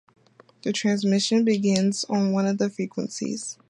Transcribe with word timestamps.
The 0.63 0.73
transmission 0.73 1.45
begins 1.45 2.05
on 2.05 2.31
one 2.31 2.47
of 2.47 2.57
the 2.57 2.71
frequencies. 2.71 3.59